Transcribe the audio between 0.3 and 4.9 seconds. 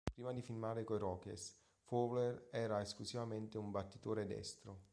di firmare con i Rockies, Fowler era esclusivamente un battitore destro.